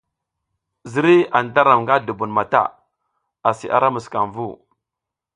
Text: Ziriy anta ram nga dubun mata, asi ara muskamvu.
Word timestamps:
Ziriy 0.91 1.21
anta 1.39 1.61
ram 1.67 1.79
nga 1.83 1.95
dubun 2.07 2.31
mata, 2.37 2.63
asi 3.49 3.67
ara 3.75 3.87
muskamvu. 3.93 4.47